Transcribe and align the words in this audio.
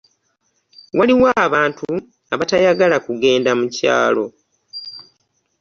Waliwo 0.97 1.27
abantu 1.45 1.87
abatayagala 2.33 2.95
kugenda 3.05 3.51
mu 3.59 3.65
kyalo. 3.75 4.25